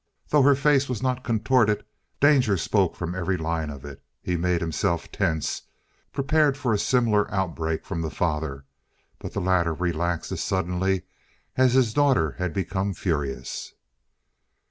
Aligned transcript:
Though 0.29 0.41
her 0.41 0.55
face 0.55 0.89
was 0.89 1.03
not 1.03 1.23
contorted, 1.23 1.85
danger 2.19 2.57
spoke 2.57 2.95
from 2.95 3.13
every 3.13 3.37
line 3.37 3.69
of 3.69 3.85
it. 3.85 4.01
He 4.19 4.35
made 4.35 4.59
himself 4.59 5.11
tense, 5.11 5.61
prepared 6.11 6.57
for 6.57 6.73
a 6.73 6.79
similar 6.79 7.31
outbreak 7.31 7.85
from 7.85 8.01
the 8.01 8.09
father, 8.09 8.65
but 9.19 9.33
the 9.33 9.41
latter 9.41 9.75
relaxed 9.75 10.31
as 10.31 10.41
suddenly 10.41 11.03
as 11.55 11.73
his 11.73 11.93
daughter 11.93 12.31
had 12.39 12.51
become 12.51 12.95
furious. 12.95 13.73